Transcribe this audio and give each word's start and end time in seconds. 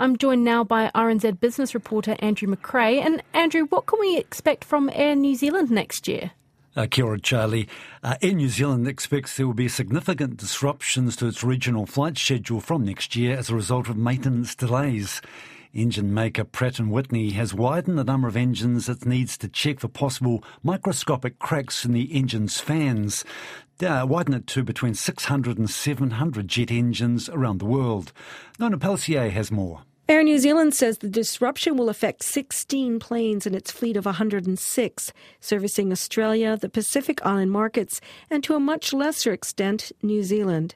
I'm 0.00 0.16
joined 0.16 0.44
now 0.44 0.64
by 0.64 0.90
RNZ 0.94 1.40
business 1.40 1.74
reporter 1.74 2.16
Andrew 2.20 2.48
McRae. 2.48 3.04
And 3.04 3.22
Andrew, 3.34 3.66
what 3.66 3.84
can 3.84 4.00
we 4.00 4.16
expect 4.16 4.64
from 4.64 4.88
Air 4.94 5.14
New 5.14 5.34
Zealand 5.34 5.70
next 5.70 6.08
year? 6.08 6.30
Uh, 6.74 6.86
kia 6.90 7.04
ora, 7.04 7.20
Charlie. 7.20 7.68
Uh, 8.02 8.14
Air 8.22 8.32
New 8.32 8.48
Zealand 8.48 8.88
expects 8.88 9.36
there 9.36 9.46
will 9.46 9.52
be 9.52 9.68
significant 9.68 10.38
disruptions 10.38 11.16
to 11.16 11.26
its 11.26 11.44
regional 11.44 11.84
flight 11.84 12.16
schedule 12.16 12.62
from 12.62 12.86
next 12.86 13.14
year 13.14 13.36
as 13.36 13.50
a 13.50 13.54
result 13.54 13.90
of 13.90 13.98
maintenance 13.98 14.54
delays. 14.54 15.20
Engine 15.74 16.14
maker 16.14 16.44
Pratt 16.44 16.80
& 16.80 16.80
Whitney 16.80 17.32
has 17.32 17.52
widened 17.52 17.98
the 17.98 18.04
number 18.04 18.26
of 18.26 18.38
engines 18.38 18.88
it 18.88 19.04
needs 19.04 19.36
to 19.36 19.48
check 19.48 19.80
for 19.80 19.88
possible 19.88 20.42
microscopic 20.62 21.38
cracks 21.38 21.84
in 21.84 21.92
the 21.92 22.14
engine's 22.14 22.58
fans. 22.58 23.22
Uh, 23.82 24.06
widen 24.08 24.32
it 24.32 24.46
to 24.46 24.64
between 24.64 24.94
600 24.94 25.58
and 25.58 25.68
700 25.68 26.48
jet 26.48 26.70
engines 26.70 27.28
around 27.28 27.58
the 27.58 27.66
world. 27.66 28.14
Nona 28.58 28.78
Pelletier 28.78 29.28
has 29.28 29.52
more. 29.52 29.82
Air 30.10 30.24
New 30.24 30.40
Zealand 30.40 30.74
says 30.74 30.98
the 30.98 31.08
disruption 31.08 31.76
will 31.76 31.88
affect 31.88 32.24
16 32.24 32.98
planes 32.98 33.46
in 33.46 33.54
its 33.54 33.70
fleet 33.70 33.96
of 33.96 34.06
106, 34.06 35.12
servicing 35.38 35.92
Australia, 35.92 36.56
the 36.56 36.68
Pacific 36.68 37.24
Island 37.24 37.52
markets, 37.52 38.00
and 38.28 38.42
to 38.42 38.56
a 38.56 38.58
much 38.58 38.92
lesser 38.92 39.32
extent, 39.32 39.92
New 40.02 40.24
Zealand. 40.24 40.74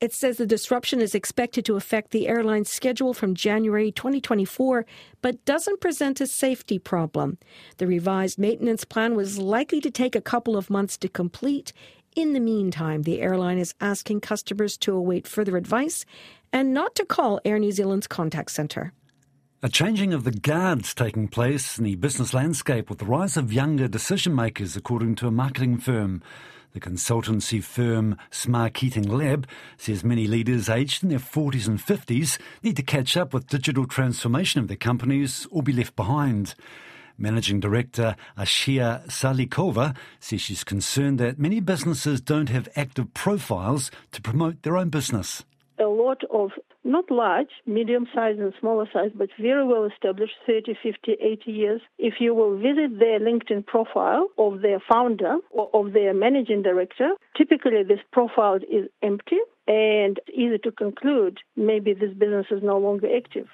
It 0.00 0.14
says 0.14 0.38
the 0.38 0.46
disruption 0.46 1.02
is 1.02 1.14
expected 1.14 1.66
to 1.66 1.76
affect 1.76 2.10
the 2.10 2.26
airline's 2.26 2.70
schedule 2.70 3.12
from 3.12 3.34
January 3.34 3.92
2024, 3.92 4.86
but 5.20 5.44
doesn't 5.44 5.82
present 5.82 6.22
a 6.22 6.26
safety 6.26 6.78
problem. 6.78 7.36
The 7.76 7.86
revised 7.86 8.38
maintenance 8.38 8.86
plan 8.86 9.14
was 9.14 9.36
likely 9.36 9.82
to 9.82 9.90
take 9.90 10.16
a 10.16 10.22
couple 10.22 10.56
of 10.56 10.70
months 10.70 10.96
to 10.96 11.08
complete. 11.10 11.74
In 12.16 12.32
the 12.32 12.40
meantime, 12.40 13.02
the 13.02 13.20
airline 13.20 13.58
is 13.58 13.72
asking 13.80 14.22
customers 14.22 14.76
to 14.78 14.96
await 14.96 15.28
further 15.28 15.56
advice 15.56 16.04
and 16.52 16.74
not 16.74 16.96
to 16.96 17.04
call 17.04 17.40
Air 17.44 17.60
New 17.60 17.70
Zealand's 17.70 18.08
contact 18.08 18.50
centre. 18.50 18.92
A 19.62 19.68
changing 19.68 20.12
of 20.12 20.24
the 20.24 20.32
guards 20.32 20.92
taking 20.92 21.28
place 21.28 21.78
in 21.78 21.84
the 21.84 21.94
business 21.94 22.34
landscape 22.34 22.90
with 22.90 22.98
the 22.98 23.04
rise 23.04 23.36
of 23.36 23.52
younger 23.52 23.86
decision 23.86 24.34
makers, 24.34 24.74
according 24.74 25.14
to 25.16 25.28
a 25.28 25.30
marketing 25.30 25.78
firm. 25.78 26.20
The 26.72 26.80
consultancy 26.80 27.62
firm 27.62 28.16
Smart 28.32 28.74
Keating 28.74 29.08
Lab 29.08 29.46
says 29.76 30.02
many 30.02 30.26
leaders 30.26 30.68
aged 30.68 31.04
in 31.04 31.10
their 31.10 31.18
40s 31.20 31.68
and 31.68 31.78
50s 31.78 32.38
need 32.64 32.76
to 32.76 32.82
catch 32.82 33.16
up 33.16 33.32
with 33.32 33.46
digital 33.46 33.86
transformation 33.86 34.60
of 34.60 34.66
their 34.66 34.76
companies 34.76 35.46
or 35.52 35.62
be 35.62 35.72
left 35.72 35.94
behind. 35.94 36.56
Managing 37.20 37.60
Director 37.60 38.16
Ashia 38.36 39.06
Salikova 39.06 39.94
says 40.18 40.40
she's 40.40 40.64
concerned 40.64 41.20
that 41.20 41.38
many 41.38 41.60
businesses 41.60 42.20
don't 42.20 42.48
have 42.48 42.66
active 42.74 43.12
profiles 43.12 43.90
to 44.12 44.22
promote 44.22 44.62
their 44.62 44.78
own 44.78 44.88
business. 44.88 45.44
A 45.78 45.84
lot 45.84 46.22
of 46.30 46.52
not 46.82 47.10
large, 47.10 47.50
medium 47.66 48.06
size 48.14 48.36
and 48.38 48.54
smaller 48.58 48.88
size, 48.90 49.10
but 49.14 49.28
very 49.38 49.66
well 49.66 49.84
established, 49.84 50.32
30, 50.46 50.78
50, 50.82 51.12
80 51.20 51.52
years. 51.52 51.80
If 51.98 52.14
you 52.20 52.34
will 52.34 52.56
visit 52.56 52.98
their 52.98 53.20
LinkedIn 53.20 53.66
profile 53.66 54.28
of 54.38 54.62
their 54.62 54.80
founder 54.90 55.36
or 55.50 55.68
of 55.74 55.92
their 55.92 56.14
managing 56.14 56.62
director, 56.62 57.10
typically 57.36 57.82
this 57.86 58.00
profile 58.12 58.56
is 58.56 58.88
empty 59.02 59.40
and 59.68 60.18
easy 60.32 60.58
to 60.64 60.72
conclude 60.72 61.38
maybe 61.54 61.92
this 61.92 62.14
business 62.14 62.46
is 62.50 62.62
no 62.62 62.78
longer 62.78 63.08
active. 63.14 63.46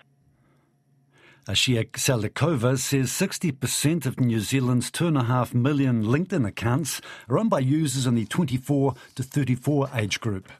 Ashia 1.49 1.89
Salikova 1.93 2.77
says 2.77 3.11
60% 3.11 4.05
of 4.05 4.19
New 4.19 4.41
Zealand's 4.41 4.91
2.5 4.91 5.55
million 5.55 6.03
LinkedIn 6.03 6.45
accounts 6.45 7.01
are 7.29 7.39
owned 7.39 7.51
by 7.51 7.61
users 7.61 8.05
in 8.05 8.17
the 8.17 8.25
24 8.25 8.95
to 9.15 9.23
34 9.23 9.89
age 9.95 10.21
group. 10.21 10.51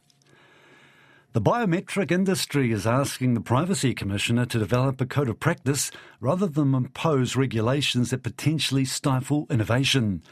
The 1.33 1.41
biometric 1.41 2.13
industry 2.13 2.71
is 2.71 2.87
asking 2.87 3.35
the 3.35 3.41
Privacy 3.41 3.95
Commissioner 3.95 4.47
to 4.47 4.61
develop 4.61 5.01
a 5.01 5.07
code 5.07 5.29
of 5.29 5.41
practice 5.41 5.91
rather 6.21 6.47
than 6.47 6.73
impose 6.73 7.35
regulations 7.35 8.11
that 8.11 8.23
potentially 8.23 8.85
stifle 8.85 9.49
innovation. 9.51 10.23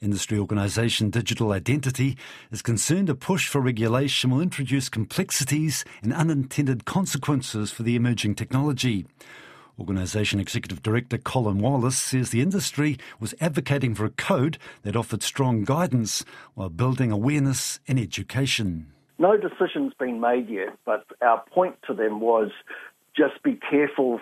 Industry 0.00 0.38
organisation 0.38 1.10
Digital 1.10 1.50
Identity 1.50 2.16
is 2.52 2.62
concerned 2.62 3.10
a 3.10 3.16
push 3.16 3.48
for 3.48 3.60
regulation 3.60 4.30
will 4.30 4.40
introduce 4.40 4.88
complexities 4.88 5.84
and 6.00 6.12
unintended 6.12 6.84
consequences 6.84 7.72
for 7.72 7.82
the 7.82 7.96
emerging 7.96 8.36
technology. 8.36 9.04
Organisation 9.78 10.40
Executive 10.40 10.82
Director 10.82 11.18
Colin 11.18 11.58
Wallis 11.58 11.98
says 11.98 12.30
the 12.30 12.40
industry 12.40 12.96
was 13.20 13.34
advocating 13.40 13.94
for 13.94 14.06
a 14.06 14.10
code 14.10 14.56
that 14.82 14.96
offered 14.96 15.22
strong 15.22 15.64
guidance 15.64 16.24
while 16.54 16.70
building 16.70 17.12
awareness 17.12 17.78
and 17.86 17.98
education. 17.98 18.92
No 19.18 19.36
decision's 19.36 19.92
been 19.94 20.18
made 20.18 20.48
yet, 20.48 20.76
but 20.86 21.04
our 21.20 21.44
point 21.52 21.76
to 21.86 21.94
them 21.94 22.20
was 22.20 22.50
just 23.14 23.42
be 23.42 23.58
careful 23.70 24.20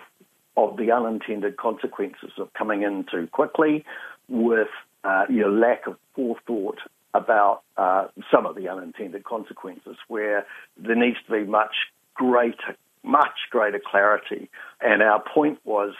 of 0.57 0.77
the 0.77 0.91
unintended 0.91 1.57
consequences 1.57 2.31
of 2.37 2.53
coming 2.53 2.83
in 2.83 3.05
too 3.09 3.27
quickly 3.31 3.85
with 4.27 4.67
uh, 5.03 5.25
your 5.29 5.51
lack 5.51 5.87
of 5.87 5.97
forethought 6.15 6.79
about 7.13 7.61
uh, 7.77 8.07
some 8.29 8.45
of 8.45 8.55
the 8.55 8.67
unintended 8.67 9.23
consequences, 9.23 9.95
where 10.09 10.45
there 10.77 10.95
needs 10.95 11.17
to 11.25 11.31
be 11.31 11.49
much 11.49 11.75
greater 12.13 12.75
much 13.05 13.49
greater 13.51 13.79
clarity. 13.79 14.49
And 14.81 15.01
our 15.01 15.23
point 15.33 15.59
was 15.63 15.93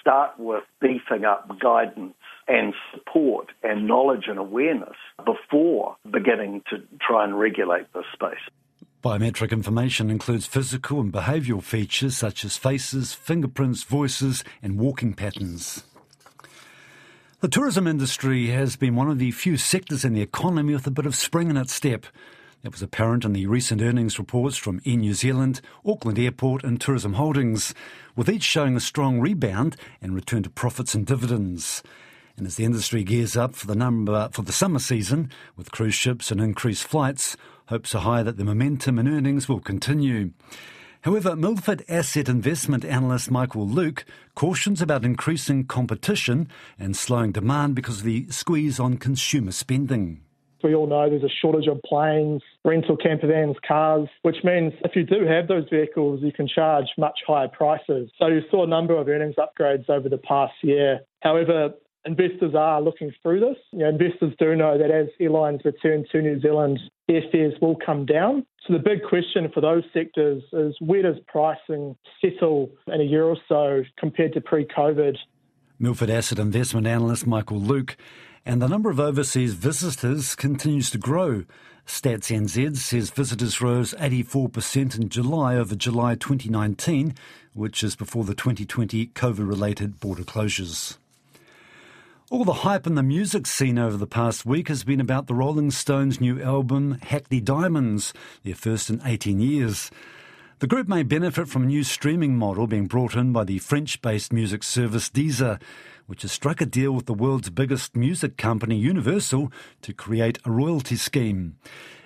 start 0.00 0.38
with 0.38 0.64
beefing 0.80 1.24
up 1.24 1.60
guidance 1.60 2.14
and 2.48 2.74
support 2.92 3.48
and 3.62 3.86
knowledge 3.86 4.24
and 4.26 4.38
awareness 4.38 4.96
before 5.24 5.96
beginning 6.10 6.62
to 6.70 6.82
try 7.00 7.24
and 7.24 7.38
regulate 7.38 7.92
this 7.94 8.04
space. 8.12 8.40
Biometric 9.02 9.50
information 9.50 10.10
includes 10.10 10.46
physical 10.46 11.00
and 11.00 11.12
behavioural 11.12 11.62
features 11.62 12.16
such 12.16 12.44
as 12.44 12.56
faces, 12.56 13.12
fingerprints, 13.12 13.82
voices, 13.82 14.44
and 14.62 14.78
walking 14.78 15.12
patterns. 15.12 15.84
The 17.40 17.48
tourism 17.48 17.88
industry 17.88 18.48
has 18.48 18.76
been 18.76 18.94
one 18.94 19.10
of 19.10 19.18
the 19.18 19.32
few 19.32 19.56
sectors 19.56 20.04
in 20.04 20.14
the 20.14 20.22
economy 20.22 20.74
with 20.74 20.86
a 20.86 20.92
bit 20.92 21.06
of 21.06 21.16
spring 21.16 21.50
in 21.50 21.56
its 21.56 21.72
step. 21.72 22.06
That 22.62 22.70
was 22.70 22.82
apparent 22.82 23.24
in 23.24 23.32
the 23.32 23.48
recent 23.48 23.82
earnings 23.82 24.20
reports 24.20 24.56
from 24.56 24.80
Air 24.86 24.96
New 24.96 25.14
Zealand, 25.14 25.60
Auckland 25.84 26.16
Airport, 26.16 26.62
and 26.62 26.80
Tourism 26.80 27.14
Holdings, 27.14 27.74
with 28.14 28.28
each 28.28 28.44
showing 28.44 28.76
a 28.76 28.80
strong 28.80 29.18
rebound 29.18 29.76
and 30.00 30.14
return 30.14 30.44
to 30.44 30.50
profits 30.50 30.94
and 30.94 31.04
dividends. 31.04 31.82
And 32.36 32.46
as 32.46 32.54
the 32.54 32.64
industry 32.64 33.02
gears 33.02 33.36
up 33.36 33.56
for 33.56 33.66
the 33.66 33.74
number 33.74 34.28
for 34.32 34.42
the 34.42 34.52
summer 34.52 34.78
season, 34.78 35.28
with 35.56 35.72
cruise 35.72 35.96
ships 35.96 36.30
and 36.30 36.40
increased 36.40 36.84
flights, 36.84 37.36
hopes 37.66 37.96
are 37.96 38.02
high 38.02 38.22
that 38.22 38.36
the 38.36 38.44
momentum 38.44 38.96
in 39.00 39.08
earnings 39.08 39.48
will 39.48 39.60
continue. 39.60 40.30
However, 41.00 41.34
Milford 41.34 41.84
asset 41.88 42.28
investment 42.28 42.84
analyst 42.84 43.28
Michael 43.28 43.66
Luke 43.66 44.04
cautions 44.36 44.80
about 44.80 45.04
increasing 45.04 45.64
competition 45.64 46.46
and 46.78 46.96
slowing 46.96 47.32
demand 47.32 47.74
because 47.74 47.98
of 47.98 48.04
the 48.04 48.30
squeeze 48.30 48.78
on 48.78 48.98
consumer 48.98 49.50
spending. 49.50 50.20
We 50.62 50.74
all 50.74 50.86
know 50.86 51.08
there's 51.08 51.22
a 51.22 51.28
shortage 51.40 51.66
of 51.66 51.80
planes, 51.82 52.42
rental 52.64 52.96
camper 52.96 53.26
vans, 53.26 53.56
cars, 53.66 54.08
which 54.22 54.36
means 54.44 54.72
if 54.84 54.96
you 54.96 55.04
do 55.04 55.24
have 55.26 55.48
those 55.48 55.68
vehicles, 55.70 56.20
you 56.22 56.32
can 56.32 56.48
charge 56.48 56.86
much 56.98 57.20
higher 57.26 57.48
prices. 57.48 58.10
So 58.18 58.26
you 58.28 58.42
saw 58.50 58.64
a 58.64 58.66
number 58.66 58.96
of 58.96 59.08
earnings 59.08 59.36
upgrades 59.36 59.88
over 59.88 60.08
the 60.08 60.18
past 60.18 60.54
year. 60.62 61.00
However, 61.20 61.70
investors 62.04 62.54
are 62.56 62.80
looking 62.80 63.12
through 63.22 63.40
this. 63.40 63.56
You 63.72 63.80
know, 63.80 63.88
investors 63.88 64.34
do 64.38 64.56
know 64.56 64.78
that 64.78 64.90
as 64.90 65.08
airlines 65.20 65.60
return 65.64 66.04
to 66.12 66.20
New 66.20 66.40
Zealand, 66.40 66.80
airfares 67.10 67.60
will 67.60 67.76
come 67.76 68.06
down. 68.06 68.46
So 68.66 68.72
the 68.72 68.78
big 68.78 69.02
question 69.08 69.50
for 69.52 69.60
those 69.60 69.84
sectors 69.92 70.42
is 70.52 70.74
where 70.80 71.02
does 71.02 71.16
pricing 71.26 71.96
settle 72.20 72.70
in 72.88 73.00
a 73.00 73.04
year 73.04 73.24
or 73.24 73.36
so 73.48 73.82
compared 73.98 74.32
to 74.34 74.40
pre-COVID? 74.40 75.16
Milford 75.78 76.10
Asset 76.10 76.38
Investment 76.38 76.86
Analyst 76.86 77.26
Michael 77.26 77.58
Luke 77.58 77.96
and 78.44 78.60
the 78.60 78.68
number 78.68 78.90
of 78.90 78.98
overseas 78.98 79.54
visitors 79.54 80.34
continues 80.34 80.90
to 80.90 80.98
grow. 80.98 81.44
Stats 81.86 82.34
NZ 82.34 82.76
says 82.76 83.10
visitors 83.10 83.60
rose 83.60 83.94
84% 83.94 84.98
in 84.98 85.08
July 85.08 85.56
over 85.56 85.74
July 85.74 86.14
2019, 86.14 87.14
which 87.54 87.82
is 87.82 87.96
before 87.96 88.24
the 88.24 88.34
2020 88.34 89.06
COVID 89.08 89.48
related 89.48 90.00
border 90.00 90.22
closures. 90.22 90.96
All 92.30 92.44
the 92.44 92.52
hype 92.52 92.86
in 92.86 92.94
the 92.94 93.02
music 93.02 93.46
scene 93.46 93.78
over 93.78 93.96
the 93.96 94.06
past 94.06 94.46
week 94.46 94.68
has 94.68 94.84
been 94.84 95.00
about 95.00 95.26
the 95.26 95.34
Rolling 95.34 95.70
Stones' 95.70 96.20
new 96.20 96.40
album, 96.40 96.98
Hackney 97.02 97.40
Diamonds, 97.40 98.14
their 98.42 98.54
first 98.54 98.88
in 98.88 99.02
18 99.04 99.38
years. 99.38 99.90
The 100.62 100.68
group 100.68 100.86
may 100.86 101.02
benefit 101.02 101.48
from 101.48 101.64
a 101.64 101.66
new 101.66 101.82
streaming 101.82 102.36
model 102.36 102.68
being 102.68 102.86
brought 102.86 103.16
in 103.16 103.32
by 103.32 103.42
the 103.42 103.58
French 103.58 104.00
based 104.00 104.32
music 104.32 104.62
service 104.62 105.10
Deezer 105.10 105.60
which 106.06 106.22
has 106.22 106.30
struck 106.30 106.60
a 106.60 106.66
deal 106.66 106.92
with 106.92 107.06
the 107.06 107.14
world's 107.14 107.50
biggest 107.50 107.96
music 107.96 108.36
company, 108.36 108.76
Universal, 108.76 109.50
to 109.80 109.92
create 109.92 110.38
a 110.44 110.52
royalty 110.52 110.94
scheme. 110.94 111.56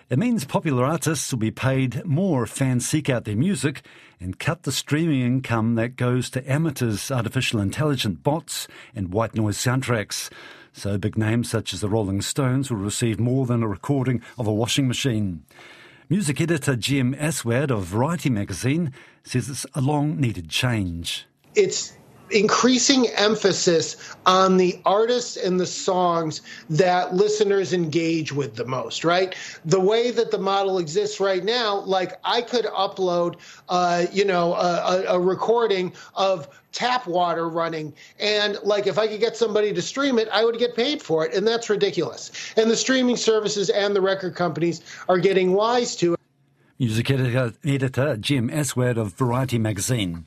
It 0.08 0.18
means 0.18 0.46
popular 0.46 0.86
artists 0.86 1.30
will 1.30 1.38
be 1.38 1.50
paid 1.50 2.02
more 2.06 2.44
if 2.44 2.48
fans 2.48 2.88
seek 2.88 3.10
out 3.10 3.26
their 3.26 3.36
music 3.36 3.82
and 4.18 4.38
cut 4.38 4.62
the 4.62 4.72
streaming 4.72 5.20
income 5.20 5.74
that 5.74 5.96
goes 5.96 6.30
to 6.30 6.50
amateurs, 6.50 7.10
artificial 7.10 7.60
intelligent 7.60 8.22
bots, 8.22 8.68
and 8.94 9.12
white 9.12 9.34
noise 9.34 9.58
soundtracks. 9.58 10.30
So 10.72 10.96
big 10.96 11.18
names 11.18 11.50
such 11.50 11.74
as 11.74 11.82
the 11.82 11.90
Rolling 11.90 12.22
Stones 12.22 12.70
will 12.70 12.78
receive 12.78 13.20
more 13.20 13.44
than 13.44 13.62
a 13.62 13.68
recording 13.68 14.22
of 14.38 14.46
a 14.46 14.54
washing 14.54 14.88
machine. 14.88 15.42
Music 16.08 16.40
editor 16.40 16.76
Jem 16.76 17.16
Aswad 17.18 17.72
of 17.72 17.82
Variety 17.82 18.30
magazine 18.30 18.92
says 19.24 19.50
it's 19.50 19.66
a 19.74 19.80
long 19.80 20.20
needed 20.20 20.48
change. 20.48 21.26
It's 21.56 21.94
increasing 22.30 23.08
emphasis 23.08 23.96
on 24.26 24.56
the 24.56 24.80
artists 24.84 25.36
and 25.36 25.60
the 25.60 25.66
songs 25.66 26.42
that 26.70 27.14
listeners 27.14 27.72
engage 27.72 28.32
with 28.32 28.56
the 28.56 28.64
most, 28.64 29.04
right? 29.04 29.34
The 29.64 29.80
way 29.80 30.10
that 30.10 30.30
the 30.30 30.38
model 30.38 30.78
exists 30.78 31.20
right 31.20 31.44
now, 31.44 31.80
like 31.80 32.18
I 32.24 32.42
could 32.42 32.64
upload, 32.66 33.36
uh, 33.68 34.06
you 34.12 34.24
know, 34.24 34.54
a, 34.54 35.04
a 35.08 35.20
recording 35.20 35.92
of 36.14 36.48
tap 36.72 37.06
water 37.06 37.48
running. 37.48 37.94
And 38.20 38.58
like 38.62 38.86
if 38.86 38.98
I 38.98 39.06
could 39.06 39.20
get 39.20 39.36
somebody 39.36 39.72
to 39.72 39.80
stream 39.80 40.18
it, 40.18 40.28
I 40.32 40.44
would 40.44 40.58
get 40.58 40.74
paid 40.74 41.00
for 41.00 41.24
it. 41.24 41.34
And 41.34 41.46
that's 41.46 41.70
ridiculous. 41.70 42.30
And 42.56 42.70
the 42.70 42.76
streaming 42.76 43.16
services 43.16 43.70
and 43.70 43.96
the 43.96 44.00
record 44.00 44.34
companies 44.34 44.82
are 45.08 45.18
getting 45.18 45.52
wise 45.52 45.96
to 45.96 46.14
it. 46.14 46.20
Music 46.78 47.10
editor, 47.10 47.54
editor 47.64 48.16
Jem 48.18 48.50
Aswad 48.50 48.98
of 48.98 49.14
Variety 49.14 49.58
magazine. 49.58 50.26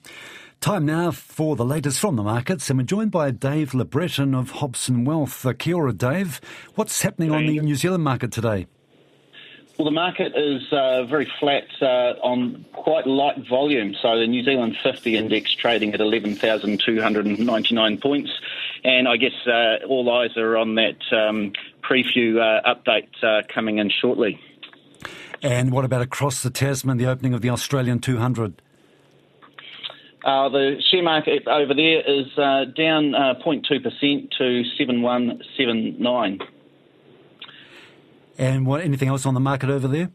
Time 0.62 0.86
now 0.86 1.10
for 1.12 1.56
the 1.56 1.64
latest 1.64 2.02
from 2.02 2.18
the 2.18 2.24
markets, 2.24 2.70
and 2.70 2.78
we're 2.78 2.84
joined 2.84 3.12
by 3.12 3.32
Dave 3.32 3.72
LeBreton 3.72 4.38
of 4.38 4.52
Hobson 4.52 5.06
Wealth. 5.06 5.46
Uh, 5.46 5.54
kia 5.54 5.78
ora, 5.78 5.94
Dave. 5.94 6.42
What's 6.76 7.02
happening 7.02 7.32
on 7.32 7.46
the 7.46 7.62
New 7.62 7.76
Zealand 7.76 8.04
market 8.04 8.34
today? 8.34 8.68
Well, 9.78 9.86
the 9.86 9.92
market 9.92 10.34
is 10.36 10.62
uh, 10.74 11.06
very 11.06 11.32
flat 11.40 11.64
uh, 11.82 12.20
on 12.22 12.66
quite 12.74 13.08
light 13.08 13.38
volume. 13.48 13.96
So 14.02 14.20
the 14.20 14.28
New 14.28 14.44
Zealand 14.44 14.76
50 14.84 15.16
index 15.16 15.56
trading 15.56 15.94
at 15.94 16.02
11,299 16.02 17.98
points. 18.00 18.30
And 18.84 19.08
I 19.08 19.16
guess 19.16 19.48
uh, 19.48 19.86
all 19.88 20.12
eyes 20.12 20.36
are 20.36 20.58
on 20.58 20.76
that 20.76 20.98
um, 21.14 21.54
PREFU 21.84 22.38
uh, 22.38 22.76
update 22.76 23.08
uh, 23.24 23.44
coming 23.48 23.78
in 23.78 23.90
shortly. 23.90 24.38
And 25.42 25.72
what 25.72 25.86
about 25.86 26.02
across 26.02 26.44
the 26.44 26.50
Tasman, 26.50 26.98
the 26.98 27.06
opening 27.06 27.34
of 27.34 27.40
the 27.40 27.50
Australian 27.50 28.00
200? 28.00 28.62
Uh, 30.30 30.48
the 30.48 30.76
share 30.92 31.02
market 31.02 31.48
over 31.48 31.74
there 31.74 32.02
is 32.02 32.28
uh, 32.38 32.66
down 32.78 33.16
uh, 33.16 33.34
0.2% 33.44 34.30
to 34.38 34.64
7179. 34.78 36.40
And 38.38 38.68
what? 38.68 38.82
Anything 38.82 39.08
else 39.08 39.26
on 39.26 39.34
the 39.34 39.40
market 39.40 39.72
over 39.72 39.88
there? 39.88 40.12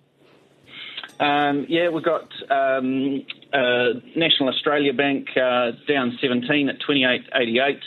Um, 1.19 1.67
yeah, 1.69 1.89
we've 1.89 2.05
got 2.05 2.29
um, 2.49 3.27
uh, 3.53 3.95
National 4.15 4.51
Australia 4.51 4.93
Bank 4.93 5.31
uh, 5.37 5.73
down 5.89 6.17
17 6.21 6.69
at 6.69 6.77
28.88. 6.79 7.81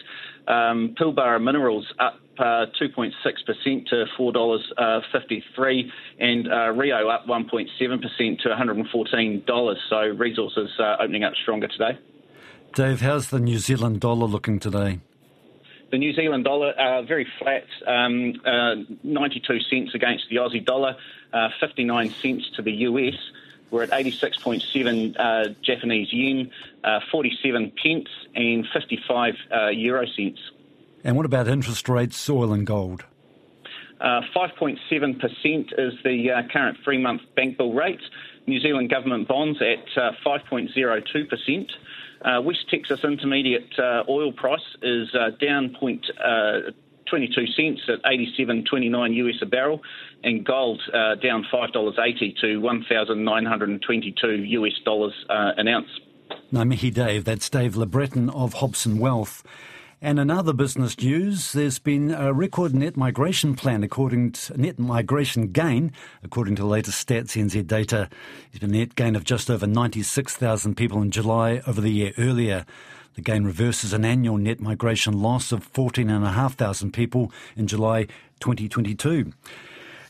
Um, 0.49 0.95
Pilbara 0.99 1.41
Minerals 1.41 1.85
up 1.97 2.19
uh, 2.39 2.65
2.6% 2.77 3.85
to 3.87 4.05
$4.53, 4.19 5.91
and 6.19 6.51
uh, 6.51 6.71
Rio 6.71 7.07
up 7.07 7.25
1.7% 7.25 8.39
to 8.39 8.49
$114. 8.49 9.75
So 9.89 9.97
resources 10.17 10.69
uh, 10.77 10.97
opening 10.99 11.23
up 11.23 11.31
stronger 11.41 11.69
today. 11.69 11.97
Dave, 12.77 13.01
how's 13.01 13.31
the 13.31 13.39
New 13.39 13.57
Zealand 13.57 14.01
dollar 14.01 14.27
looking 14.27 14.59
today? 14.59 14.99
The 15.89 15.97
New 15.97 16.13
Zealand 16.13 16.43
dollar 16.43 16.73
uh, 16.73 17.01
very 17.01 17.27
flat, 17.39 17.65
um, 17.87 18.35
uh, 18.45 18.75
92 19.03 19.61
cents 19.61 19.95
against 19.95 20.25
the 20.29 20.35
Aussie 20.35 20.63
dollar, 20.63 20.95
uh, 21.33 21.49
59 21.59 22.11
cents 22.11 22.51
to 22.55 22.61
the 22.61 22.71
US. 22.71 23.15
We're 23.71 23.81
at 23.81 23.89
86.7 23.89 25.15
uh, 25.17 25.55
Japanese 25.63 26.13
yen, 26.13 26.51
uh, 26.83 26.99
47 27.11 27.71
pence, 27.81 28.09
and 28.35 28.63
55 28.71 29.33
uh, 29.51 29.67
euro 29.69 30.05
cents. 30.05 30.39
And 31.03 31.17
what 31.17 31.25
about 31.25 31.47
interest 31.47 31.89
rates, 31.89 32.29
oil 32.29 32.53
and 32.53 32.67
gold? 32.67 33.05
5.7% 33.99 34.77
is 35.79 35.93
the 36.03 36.47
current 36.53 36.77
three 36.83 36.99
month 36.99 37.23
bank 37.35 37.57
bill 37.57 37.73
rate. 37.73 38.01
New 38.45 38.59
Zealand 38.59 38.91
government 38.91 39.27
bonds 39.27 39.59
at 39.63 39.83
5.02%. 40.23 41.69
Uh, 42.27 42.41
West 42.41 42.69
Texas 42.69 42.99
Intermediate 43.05 43.79
uh, 43.79 44.03
oil 44.09 44.33
price 44.33 44.59
is 44.81 45.07
uh, 45.15 45.29
down 45.39 45.73
point, 45.79 46.05
uh, 46.21 46.71
22 47.09 47.47
cents 47.55 47.81
at 47.87 48.03
87.29 48.03 49.15
US 49.15 49.35
a 49.41 49.45
barrel, 49.45 49.81
and 50.23 50.45
gold 50.45 50.81
uh, 50.93 51.15
down 51.15 51.45
$5.80 51.51 52.37
to 52.41 52.57
1,922 52.57 54.27
US 54.29 54.73
dollars 54.83 55.13
uh, 55.29 55.51
an 55.55 55.69
ounce. 55.69 55.87
Namihi 56.51 56.93
Dave, 56.93 57.23
that's 57.23 57.49
Dave 57.49 57.75
LeBreton 57.75 58.33
of 58.35 58.55
Hobson 58.55 58.99
Wealth. 58.99 59.43
And 59.99 60.19
in 60.19 60.29
other 60.29 60.53
business 60.53 60.95
news, 60.99 61.53
there's 61.53 61.79
been 61.79 62.11
a 62.11 62.31
record 62.31 62.75
net 62.75 62.95
migration 62.95 63.55
plan 63.55 63.83
according 63.83 64.33
to 64.33 64.55
net 64.55 64.77
migration 64.77 65.47
gain, 65.47 65.91
according 66.23 66.55
to 66.57 66.61
the 66.61 66.67
latest 66.67 67.07
Stats 67.07 67.35
NZ 67.35 67.65
data. 67.65 68.07
There's 68.51 68.59
been 68.59 68.75
a 68.75 68.77
net 68.77 68.93
gain 68.93 69.15
of 69.15 69.23
just 69.23 69.49
over 69.49 69.65
96,000 69.65 70.75
people 70.75 71.01
in 71.01 71.09
July 71.09 71.63
over 71.65 71.81
the 71.81 71.89
year 71.89 72.13
earlier. 72.19 72.63
The 73.15 73.21
gain 73.21 73.43
reverses 73.43 73.91
an 73.91 74.05
annual 74.05 74.37
net 74.37 74.59
migration 74.59 75.19
loss 75.19 75.51
of 75.51 75.63
14,500 75.63 76.93
people 76.93 77.31
in 77.55 77.65
July 77.65 78.05
2022. 78.39 79.33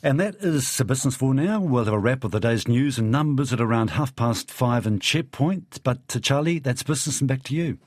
And 0.04 0.20
that 0.20 0.36
is 0.36 0.78
the 0.78 0.86
business 0.86 1.16
for 1.16 1.34
now. 1.34 1.60
We'll 1.60 1.84
have 1.84 1.94
a 1.94 2.00
wrap 2.00 2.24
of 2.24 2.32
the 2.32 2.40
day's 2.40 2.68
news 2.68 2.98
and 2.98 3.12
numbers 3.12 3.52
at 3.52 3.60
around 3.60 3.92
half 3.92 4.16
past 4.16 4.50
five 4.50 4.86
in 4.86 5.00
Checkpoint. 5.00 5.80
But 5.84 6.08
to 6.08 6.22
Charlie, 6.22 6.60
that's 6.60 6.82
business 6.82 7.20
and 7.20 7.28
back 7.28 7.44
to 7.44 7.56
you. 7.56 7.76